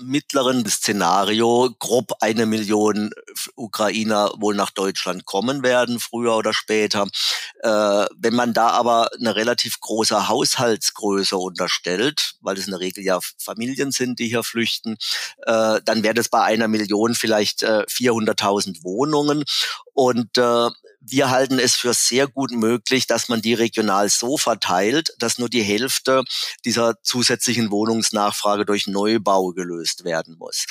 [0.00, 3.10] mittleren Szenario grob eine Million
[3.54, 7.06] Ukrainer wohl nach Deutschland kommen werden, früher oder später.
[7.62, 13.04] Äh, wenn man da aber eine relativ große Haushaltsgröße unterstellt, weil es in der Regel
[13.04, 14.96] ja Familien sind, die hier flüchten,
[15.46, 19.44] äh, dann wäre das bei einer Million vielleicht äh, 400.000 Wohnungen.
[19.94, 25.14] Und äh, wir halten es für sehr gut möglich, dass man die regional so verteilt,
[25.18, 26.24] dass nur die Hälfte
[26.64, 30.66] dieser zusätzlichen Wohnungsnachfrage durch Neubau gelöst werden muss.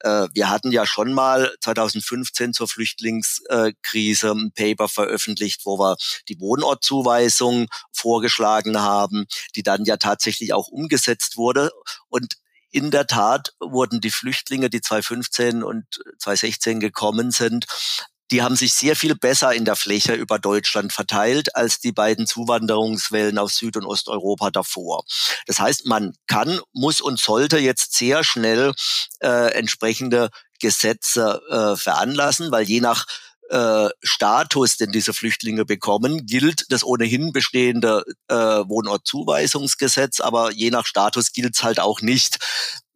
[0.00, 5.96] Äh, wir hatten ja schon mal 2015 zur Flüchtlingskrise ein Paper veröffentlicht, wo wir
[6.28, 11.70] die Wohnortzuweisung vorgeschlagen haben, die dann ja tatsächlich auch umgesetzt wurde.
[12.08, 12.36] Und
[12.70, 15.84] in der Tat wurden die Flüchtlinge, die 2015 und
[16.18, 17.66] 2016 gekommen sind,
[18.30, 22.26] die haben sich sehr viel besser in der Fläche über Deutschland verteilt als die beiden
[22.26, 25.04] Zuwanderungswellen aus Süd- und Osteuropa davor.
[25.46, 28.72] Das heißt, man kann, muss und sollte jetzt sehr schnell
[29.20, 33.06] äh, entsprechende Gesetze äh, veranlassen, weil je nach
[33.50, 40.86] äh, Status, den diese Flüchtlinge bekommen, gilt das ohnehin bestehende äh, Wohnortzuweisungsgesetz, aber je nach
[40.86, 42.38] Status gilt es halt auch nicht.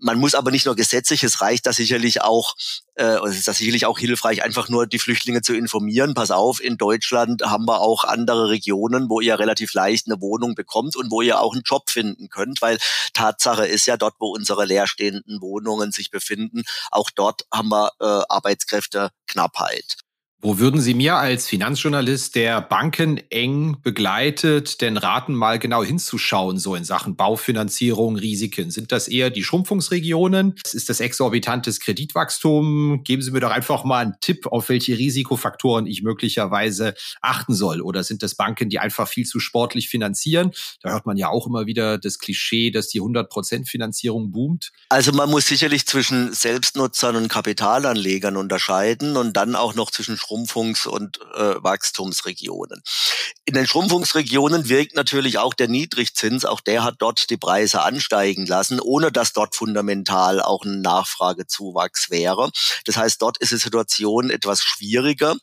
[0.00, 2.54] Man muss aber nicht nur gesetzlich, es reicht da sicherlich auch,
[2.94, 6.14] äh, es ist da sicherlich auch hilfreich, einfach nur die Flüchtlinge zu informieren.
[6.14, 10.54] Pass auf, in Deutschland haben wir auch andere Regionen, wo ihr relativ leicht eine Wohnung
[10.54, 12.78] bekommt und wo ihr auch einen Job finden könnt, weil
[13.12, 18.24] Tatsache ist ja dort, wo unsere leerstehenden Wohnungen sich befinden, auch dort haben wir äh,
[18.28, 19.96] Arbeitskräfteknappheit.
[20.40, 26.60] Wo würden Sie mir als Finanzjournalist, der Banken eng begleitet, denn raten, mal genau hinzuschauen,
[26.60, 28.70] so in Sachen Baufinanzierung, Risiken?
[28.70, 30.54] Sind das eher die Schrumpfungsregionen?
[30.72, 33.02] Ist das exorbitantes Kreditwachstum?
[33.02, 37.80] Geben Sie mir doch einfach mal einen Tipp, auf welche Risikofaktoren ich möglicherweise achten soll.
[37.80, 40.52] Oder sind das Banken, die einfach viel zu sportlich finanzieren?
[40.82, 44.70] Da hört man ja auch immer wieder das Klischee, dass die 100% Finanzierung boomt.
[44.88, 50.86] Also man muss sicherlich zwischen Selbstnutzern und Kapitalanlegern unterscheiden und dann auch noch zwischen Schrumpfungs-
[50.86, 52.82] und äh, Wachstumsregionen.
[53.44, 58.46] In den Schrumpfungsregionen wirkt natürlich auch der Niedrigzins, auch der hat dort die Preise ansteigen
[58.46, 62.50] lassen, ohne dass dort fundamental auch ein Nachfragezuwachs wäre.
[62.84, 65.36] Das heißt, dort ist die Situation etwas schwieriger.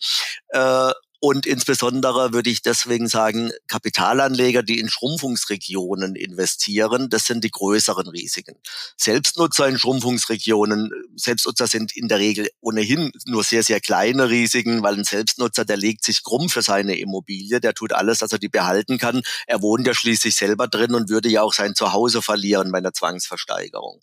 [0.50, 0.91] Äh,
[1.27, 8.07] und insbesondere würde ich deswegen sagen, Kapitalanleger, die in Schrumpfungsregionen investieren, das sind die größeren
[8.07, 8.53] Risiken.
[8.95, 14.93] Selbstnutzer in Schrumpfungsregionen, Selbstnutzer sind in der Regel ohnehin nur sehr, sehr kleine Risiken, weil
[14.93, 18.47] ein Selbstnutzer, der legt sich krumm für seine Immobilie, der tut alles, dass er die
[18.47, 19.23] behalten kann.
[19.47, 22.93] Er wohnt ja schließlich selber drin und würde ja auch sein Zuhause verlieren bei einer
[22.93, 23.99] Zwangsversteigerung.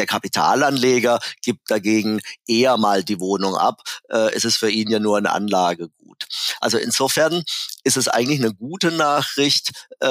[0.00, 3.82] Der Kapitalanleger gibt dagegen eher mal die Wohnung ab.
[4.08, 6.24] Äh, es ist für ihn ja nur ein Anlagegut.
[6.58, 7.44] Also insofern
[7.84, 10.06] ist es eigentlich eine gute Nachricht, äh,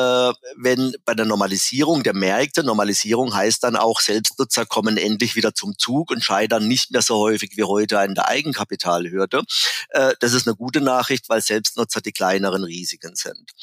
[0.58, 5.76] wenn bei der Normalisierung der Märkte, Normalisierung heißt dann auch, Selbstnutzer kommen endlich wieder zum
[5.76, 9.42] Zug und scheitern nicht mehr so häufig wie heute an der Eigenkapitalhürde.
[9.90, 13.54] Äh, das ist eine gute Nachricht, weil Selbstnutzer die kleineren Risiken sind.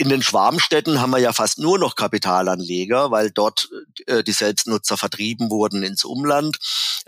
[0.00, 3.68] In den Schwarmstädten haben wir ja fast nur noch Kapitalanleger, weil dort
[4.06, 6.58] äh, die Selbstnutzer vertrieben wurden ins Umland.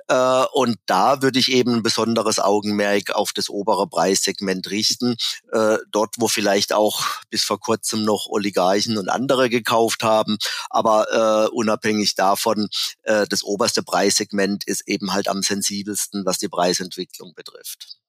[0.08, 5.14] Äh, und da würde ich eben ein besonderes Augenmerk auf das obere Preissegment richten.
[5.52, 10.36] Äh, dort, wo vielleicht auch bis vor kurzem noch Oligarchen und andere gekauft haben.
[10.68, 12.68] Aber äh, unabhängig davon,
[13.04, 17.99] äh, das oberste Preissegment ist eben halt am sensibelsten, was die Preisentwicklung betrifft.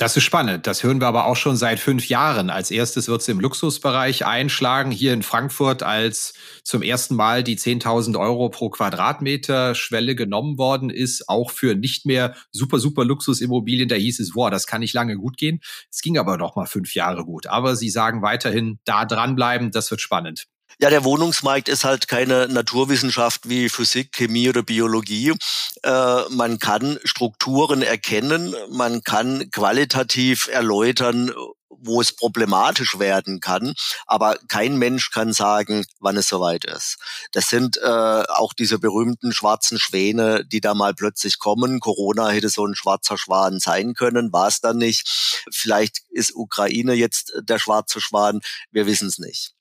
[0.00, 0.68] Das ist spannend.
[0.68, 2.50] Das hören wir aber auch schon seit fünf Jahren.
[2.50, 4.92] Als erstes wird es im Luxusbereich einschlagen.
[4.92, 10.88] Hier in Frankfurt, als zum ersten Mal die 10.000 Euro pro Quadratmeter Schwelle genommen worden
[10.88, 13.88] ist, auch für nicht mehr super, super Luxusimmobilien.
[13.88, 15.58] Da hieß es, boah, das kann nicht lange gut gehen.
[15.90, 17.48] Es ging aber noch mal fünf Jahre gut.
[17.48, 19.72] Aber Sie sagen weiterhin, da dranbleiben.
[19.72, 20.46] Das wird spannend.
[20.80, 25.34] Ja, der Wohnungsmarkt ist halt keine Naturwissenschaft wie Physik, Chemie oder Biologie.
[25.82, 31.32] Äh, man kann Strukturen erkennen, man kann qualitativ erläutern,
[31.68, 33.74] wo es problematisch werden kann,
[34.06, 36.96] aber kein Mensch kann sagen, wann es soweit ist.
[37.32, 41.80] Das sind äh, auch diese berühmten schwarzen Schwäne, die da mal plötzlich kommen.
[41.80, 45.42] Corona hätte so ein schwarzer Schwan sein können, war es dann nicht.
[45.52, 49.57] Vielleicht ist Ukraine jetzt der schwarze Schwan, wir wissen es nicht.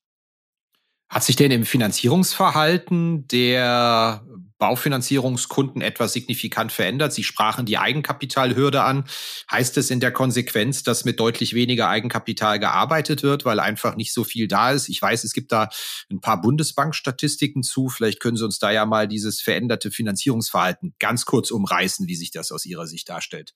[1.10, 4.26] Hat sich denn im Finanzierungsverhalten der
[4.58, 7.14] Baufinanzierungskunden etwas signifikant verändert?
[7.14, 9.06] Sie sprachen die Eigenkapitalhürde an.
[9.50, 14.14] Heißt es in der Konsequenz, dass mit deutlich weniger Eigenkapital gearbeitet wird, weil einfach nicht
[14.14, 14.90] so viel da ist?
[14.90, 15.70] Ich weiß, es gibt da
[16.12, 17.88] ein paar Bundesbankstatistiken zu.
[17.88, 22.32] Vielleicht können Sie uns da ja mal dieses veränderte Finanzierungsverhalten ganz kurz umreißen, wie sich
[22.32, 23.54] das aus Ihrer Sicht darstellt.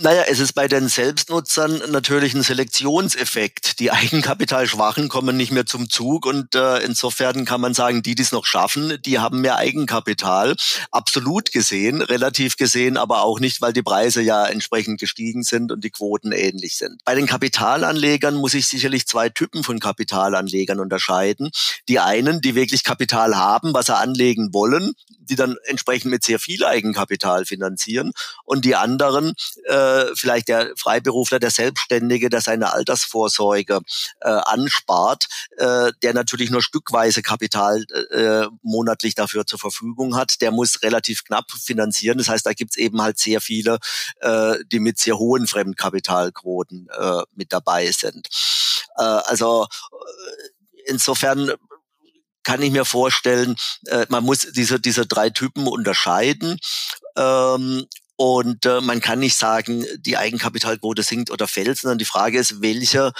[0.00, 3.78] Naja, es ist bei den Selbstnutzern natürlich ein Selektionseffekt.
[3.78, 8.22] Die Eigenkapitalschwachen kommen nicht mehr zum Zug und äh, insofern kann man sagen, die, die
[8.22, 10.56] es noch schaffen, die haben mehr Eigenkapital.
[10.90, 15.84] Absolut gesehen, relativ gesehen, aber auch nicht, weil die Preise ja entsprechend gestiegen sind und
[15.84, 17.02] die Quoten ähnlich sind.
[17.04, 21.50] Bei den Kapitalanlegern muss ich sicherlich zwei Typen von Kapitalanlegern unterscheiden.
[21.88, 24.94] Die einen, die wirklich Kapital haben, was sie anlegen wollen,
[25.28, 28.12] die dann entsprechend mit sehr viel Eigenkapital finanzieren
[28.44, 33.80] und die anderen, äh, vielleicht der Freiberufler, der Selbstständige, der seine Altersvorsorge
[34.20, 40.50] äh, anspart, äh, der natürlich nur stückweise Kapital äh, monatlich dafür zur Verfügung hat, der
[40.50, 42.18] muss relativ knapp finanzieren.
[42.18, 43.78] Das heißt, da gibt's eben halt sehr viele,
[44.20, 48.28] äh, die mit sehr hohen Fremdkapitalquoten äh, mit dabei sind.
[48.96, 51.52] Äh, also äh, insofern
[52.44, 56.58] kann ich mir vorstellen, äh, man muss diese, diese drei Typen unterscheiden.
[57.16, 57.86] Ähm,
[58.16, 62.60] Und äh, man kann nicht sagen, die Eigenkapitalquote sinkt oder fällt, sondern die Frage ist,
[62.62, 63.12] welcher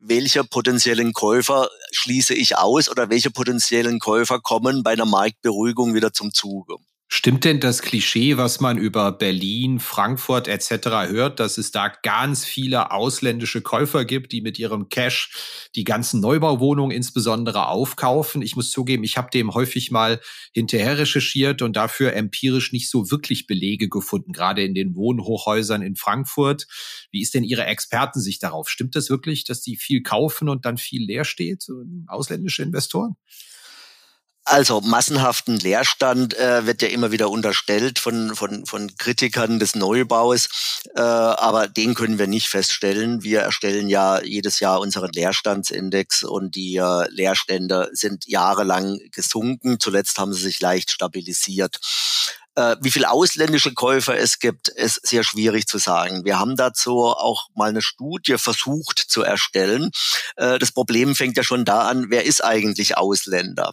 [0.00, 6.12] welcher potenziellen Käufer schließe ich aus oder welche potenziellen Käufer kommen bei einer Marktberuhigung wieder
[6.12, 6.76] zum Zuge?
[7.16, 10.88] Stimmt denn das Klischee, was man über Berlin, Frankfurt etc.
[11.10, 16.20] hört, dass es da ganz viele ausländische Käufer gibt, die mit ihrem Cash die ganzen
[16.20, 18.42] Neubauwohnungen insbesondere aufkaufen?
[18.42, 20.20] Ich muss zugeben, ich habe dem häufig mal
[20.52, 25.94] hinterher recherchiert und dafür empirisch nicht so wirklich Belege gefunden, gerade in den Wohnhochhäusern in
[25.94, 26.66] Frankfurt.
[27.12, 28.68] Wie ist denn Ihre Expertensicht darauf?
[28.68, 31.64] Stimmt das wirklich, dass die viel kaufen und dann viel leer steht,
[32.08, 33.14] ausländische Investoren?
[34.46, 40.82] Also massenhaften Leerstand äh, wird ja immer wieder unterstellt von, von, von Kritikern des Neubaus,
[40.94, 43.22] äh, aber den können wir nicht feststellen.
[43.22, 49.80] Wir erstellen ja jedes Jahr unseren Leerstandsindex und die äh, Leerstände sind jahrelang gesunken.
[49.80, 51.80] Zuletzt haben sie sich leicht stabilisiert.
[52.56, 56.24] Äh, wie viele ausländische Käufer es gibt, ist sehr schwierig zu sagen.
[56.24, 59.90] Wir haben dazu auch mal eine Studie versucht zu erstellen.
[60.36, 63.72] Äh, das Problem fängt ja schon da an, wer ist eigentlich Ausländer?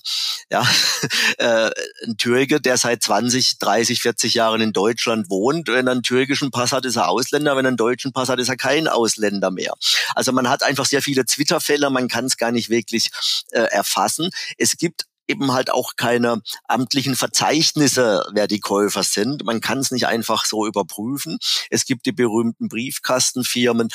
[0.49, 0.67] Ja,
[1.37, 1.69] äh,
[2.07, 6.49] ein Türke, der seit 20, 30, 40 Jahren in Deutschland wohnt, wenn er einen türkischen
[6.49, 9.51] Pass hat, ist er Ausländer, wenn er einen deutschen Pass hat, ist er kein Ausländer
[9.51, 9.73] mehr.
[10.15, 13.11] Also man hat einfach sehr viele Twitter-Fälle, man kann es gar nicht wirklich
[13.51, 14.29] äh, erfassen.
[14.57, 19.45] Es gibt eben halt auch keine amtlichen Verzeichnisse, wer die Käufer sind.
[19.45, 21.37] Man kann es nicht einfach so überprüfen.
[21.69, 23.87] Es gibt die berühmten Briefkastenfirmen.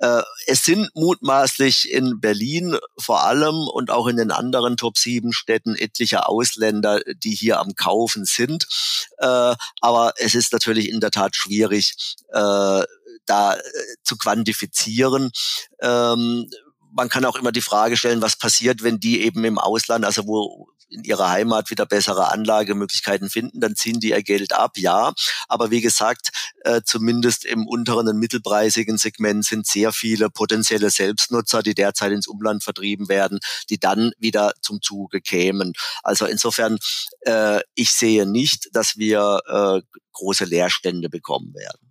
[0.00, 5.32] Äh, es sind mutmaßlich in Berlin vor allem und auch in den anderen Top 7
[5.32, 8.66] Städten etliche Ausländer, die hier am Kaufen sind.
[9.18, 11.94] Äh, aber es ist natürlich in der Tat schwierig,
[12.32, 12.82] äh,
[13.26, 13.56] da
[14.02, 15.30] zu quantifizieren.
[15.80, 16.50] Ähm,
[16.92, 20.26] man kann auch immer die Frage stellen, was passiert, wenn die eben im Ausland, also
[20.26, 25.12] wo in ihrer Heimat wieder bessere Anlagemöglichkeiten finden, dann ziehen die ihr Geld ab, ja.
[25.48, 26.30] Aber wie gesagt,
[26.64, 32.26] äh, zumindest im unteren und mittelpreisigen Segment sind sehr viele potenzielle Selbstnutzer, die derzeit ins
[32.26, 33.38] Umland vertrieben werden,
[33.70, 35.72] die dann wieder zum Zuge kämen.
[36.02, 36.78] Also insofern,
[37.20, 41.89] äh, ich sehe nicht, dass wir äh, große Leerstände bekommen werden.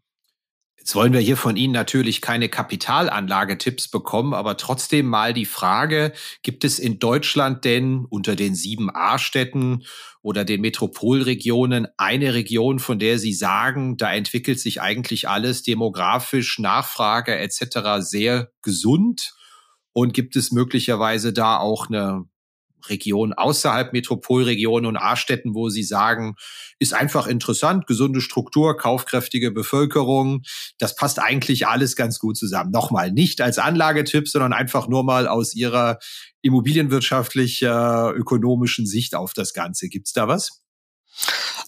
[0.89, 6.13] Jetzt wollen wir hier von Ihnen natürlich keine Kapitalanlagetipps bekommen, aber trotzdem mal die Frage,
[6.41, 9.83] gibt es in Deutschland denn unter den sieben A-Städten
[10.23, 16.57] oder den Metropolregionen eine Region, von der Sie sagen, da entwickelt sich eigentlich alles demografisch,
[16.57, 17.99] Nachfrage etc.
[17.99, 19.35] sehr gesund?
[19.93, 22.25] Und gibt es möglicherweise da auch eine
[22.89, 26.35] Regionen außerhalb Metropolregionen und A-Städten, wo Sie sagen,
[26.79, 30.43] ist einfach interessant, gesunde Struktur, kaufkräftige Bevölkerung.
[30.77, 32.71] Das passt eigentlich alles ganz gut zusammen.
[32.71, 35.99] Nochmal, nicht als Anlagetipp, sondern einfach nur mal aus Ihrer
[36.41, 37.67] immobilienwirtschaftlich äh,
[38.85, 39.89] Sicht auf das Ganze.
[39.89, 40.61] Gibt's da was?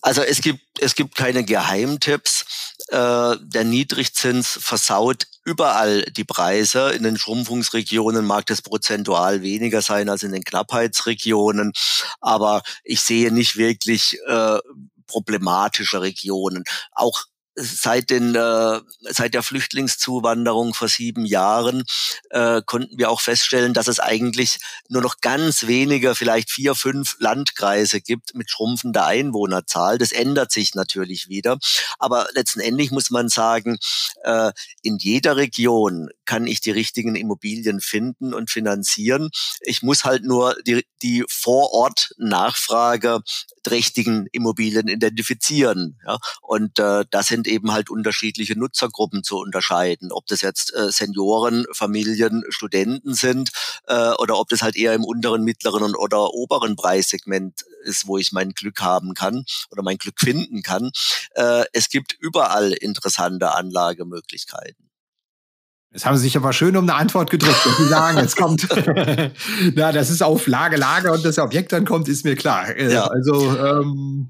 [0.01, 2.70] Also es gibt, es gibt keine Geheimtipps.
[2.91, 6.91] Äh, der Niedrigzins versaut überall die Preise.
[6.91, 11.71] In den Schrumpfungsregionen mag das prozentual weniger sein als in den Knappheitsregionen.
[12.19, 14.59] Aber ich sehe nicht wirklich äh,
[15.07, 16.65] problematische Regionen.
[16.91, 17.23] Auch
[17.55, 21.83] seit den äh, seit der Flüchtlingszuwanderung vor sieben Jahren
[22.29, 27.17] äh, konnten wir auch feststellen, dass es eigentlich nur noch ganz wenige, vielleicht vier, fünf
[27.19, 29.97] Landkreise gibt mit schrumpfender Einwohnerzahl.
[29.97, 31.57] Das ändert sich natürlich wieder,
[31.99, 33.77] aber letztendlich muss man sagen,
[34.23, 39.29] äh, in jeder Region kann ich die richtigen Immobilien finden und finanzieren.
[39.61, 43.21] Ich muss halt nur die, die vor Ort Nachfrage
[43.63, 45.99] trächtigen Immobilien identifizieren.
[46.05, 46.17] Ja?
[46.41, 50.11] Und äh, da sind eben halt unterschiedliche Nutzergruppen zu unterscheiden.
[50.11, 53.51] Ob das jetzt äh, Senioren, Familien, Studenten sind
[53.87, 58.31] äh, oder ob das halt eher im unteren, mittleren oder oberen Preissegment ist, wo ich
[58.31, 60.91] mein Glück haben kann oder mein Glück finden kann.
[61.35, 64.90] Äh, es gibt überall interessante Anlagemöglichkeiten.
[65.93, 67.65] Jetzt haben Sie sich aber schön um eine Antwort gedrückt.
[67.65, 68.65] Und Sie sagen, es kommt,
[69.75, 72.69] na, das ist auf Lage, Lage und das Objekt dann kommt, ist mir klar.
[72.69, 73.07] Äh, ja.
[73.07, 74.29] Also, ähm,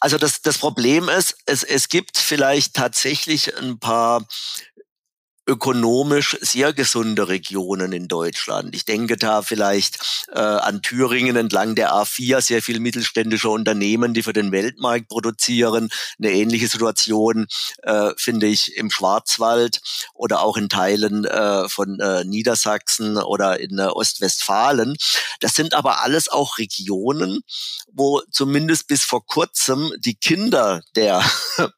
[0.00, 4.24] also das, das Problem ist, es, es gibt vielleicht tatsächlich ein paar
[5.48, 8.74] ökonomisch sehr gesunde Regionen in Deutschland.
[8.74, 14.22] Ich denke da vielleicht äh, an Thüringen entlang der A4, sehr viel mittelständische Unternehmen, die
[14.22, 15.88] für den Weltmarkt produzieren.
[16.18, 17.46] Eine ähnliche Situation
[17.82, 19.80] äh, finde ich im Schwarzwald
[20.12, 24.96] oder auch in Teilen äh, von äh, Niedersachsen oder in äh, Ostwestfalen.
[25.40, 27.40] Das sind aber alles auch Regionen,
[27.90, 31.24] wo zumindest bis vor kurzem die Kinder der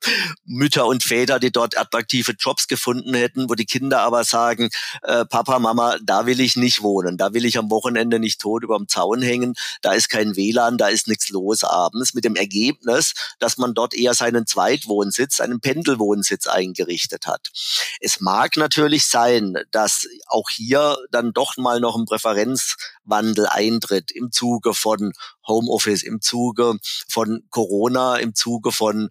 [0.44, 4.70] Mütter und Väter, die dort attraktive Jobs gefunden hätten, wo die Kinder aber sagen,
[5.02, 8.64] äh, Papa, Mama, da will ich nicht wohnen, da will ich am Wochenende nicht tot
[8.64, 12.36] über dem Zaun hängen, da ist kein WLAN, da ist nichts los abends, mit dem
[12.36, 17.50] Ergebnis, dass man dort eher seinen Zweitwohnsitz, einen Pendelwohnsitz eingerichtet hat.
[18.00, 24.32] Es mag natürlich sein, dass auch hier dann doch mal noch ein Präferenzwandel eintritt im
[24.32, 25.12] Zuge von
[25.46, 26.76] Homeoffice, im Zuge
[27.08, 29.10] von Corona, im Zuge von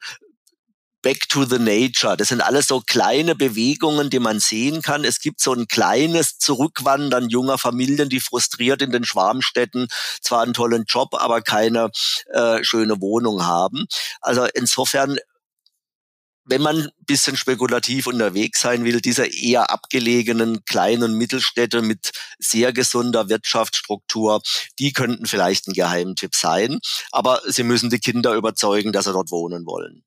[1.01, 2.17] Back to the Nature.
[2.17, 5.05] Das sind alles so kleine Bewegungen, die man sehen kann.
[5.05, 9.87] Es gibt so ein kleines Zurückwandern junger Familien, die frustriert in den Schwarmstädten
[10.21, 11.89] zwar einen tollen Job, aber keine
[12.33, 13.85] äh, schöne Wohnung haben.
[14.21, 15.17] Also insofern
[16.49, 22.73] wenn man ein bisschen spekulativ unterwegs sein will, diese eher abgelegenen kleinen Mittelstädte mit sehr
[22.73, 24.41] gesunder Wirtschaftsstruktur,
[24.79, 26.79] die könnten vielleicht ein Geheimtipp sein.
[27.11, 30.03] Aber sie müssen die Kinder überzeugen, dass sie dort wohnen wollen.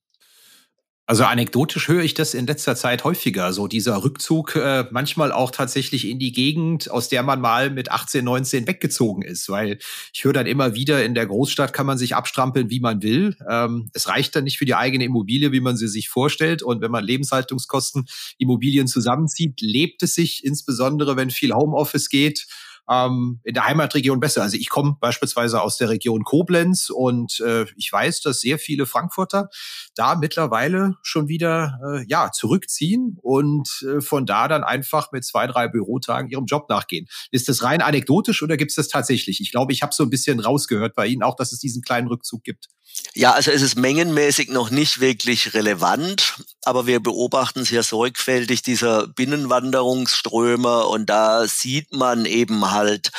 [1.04, 5.50] Also anekdotisch höre ich das in letzter Zeit häufiger, so dieser Rückzug äh, manchmal auch
[5.50, 9.78] tatsächlich in die Gegend, aus der man mal mit 18, 19 weggezogen ist, weil
[10.14, 13.36] ich höre dann immer wieder, in der Großstadt kann man sich abstrampeln, wie man will.
[13.50, 16.62] Ähm, es reicht dann nicht für die eigene Immobilie, wie man sie sich vorstellt.
[16.62, 18.06] Und wenn man Lebenshaltungskosten,
[18.38, 22.46] Immobilien zusammenzieht, lebt es sich insbesondere, wenn viel Homeoffice geht
[22.90, 24.42] ähm, in der Heimatregion besser.
[24.42, 28.86] Also ich komme beispielsweise aus der Region Koblenz und äh, ich weiß, dass sehr viele
[28.86, 29.48] Frankfurter
[29.94, 35.46] da mittlerweile schon wieder äh, ja zurückziehen und äh, von da dann einfach mit zwei,
[35.46, 37.06] drei Bürotagen ihrem Job nachgehen.
[37.30, 39.40] Ist das rein anekdotisch oder gibt es das tatsächlich?
[39.40, 42.08] Ich glaube, ich habe so ein bisschen rausgehört bei Ihnen auch, dass es diesen kleinen
[42.08, 42.68] Rückzug gibt.
[43.14, 46.34] Ja, also es ist mengenmäßig noch nicht wirklich relevant,
[46.64, 53.10] aber wir beobachten sehr sorgfältig diese Binnenwanderungsströme und da sieht man eben halt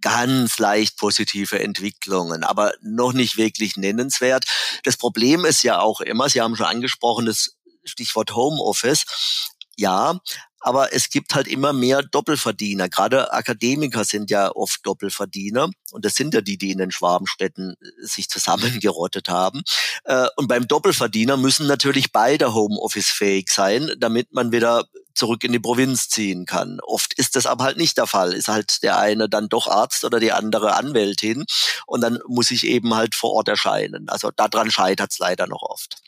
[0.00, 4.44] ganz leicht positive Entwicklungen, aber noch nicht wirklich nennenswert.
[4.84, 9.04] Das Problem ist ja auch immer, Sie haben schon angesprochen, das Stichwort Homeoffice.
[9.76, 10.18] Ja,
[10.60, 12.88] aber es gibt halt immer mehr Doppelverdiener.
[12.88, 17.76] Gerade Akademiker sind ja oft Doppelverdiener und das sind ja die, die in den Schwabenstädten
[17.80, 19.62] äh, sich zusammengerottet haben.
[20.04, 25.52] Äh, und beim Doppelverdiener müssen natürlich beide Homeoffice fähig sein, damit man wieder zurück in
[25.52, 26.80] die Provinz ziehen kann.
[26.82, 28.32] Oft ist das aber halt nicht der Fall.
[28.32, 31.44] Ist halt der eine dann doch Arzt oder die andere Anwältin
[31.86, 34.08] und dann muss ich eben halt vor Ort erscheinen.
[34.08, 36.02] Also daran scheitert es leider noch oft.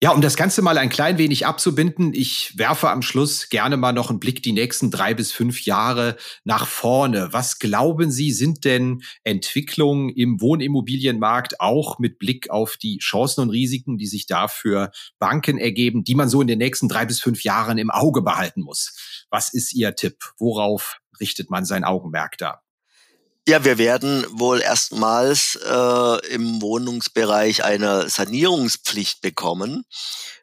[0.00, 3.92] Ja, um das Ganze mal ein klein wenig abzubinden, ich werfe am Schluss gerne mal
[3.92, 7.32] noch einen Blick die nächsten drei bis fünf Jahre nach vorne.
[7.32, 13.50] Was glauben Sie, sind denn Entwicklungen im Wohnimmobilienmarkt auch mit Blick auf die Chancen und
[13.50, 17.20] Risiken, die sich da für Banken ergeben, die man so in den nächsten drei bis
[17.20, 19.26] fünf Jahren im Auge behalten muss?
[19.30, 20.32] Was ist Ihr Tipp?
[20.38, 22.60] Worauf richtet man sein Augenmerk da?
[23.48, 29.86] Ja, wir werden wohl erstmals äh, im Wohnungsbereich eine Sanierungspflicht bekommen.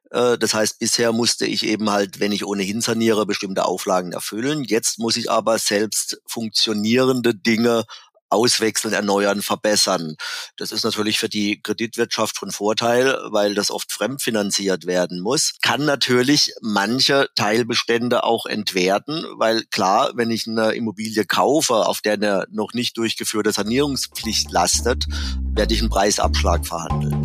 [0.09, 4.63] Äh, das heißt, bisher musste ich eben halt, wenn ich ohnehin saniere, bestimmte Auflagen erfüllen.
[4.63, 7.85] Jetzt muss ich aber selbst funktionierende Dinge
[8.29, 10.15] auswechseln, erneuern, verbessern.
[10.57, 15.53] Das ist natürlich für die Kreditwirtschaft von Vorteil, weil das oft fremdfinanziert werden muss.
[15.61, 22.13] Kann natürlich manche Teilbestände auch entwerten, weil klar, wenn ich eine Immobilie kaufe, auf der
[22.13, 25.05] eine noch nicht durchgeführte Sanierungspflicht lastet,
[25.53, 27.24] werde ich einen Preisabschlag verhandeln.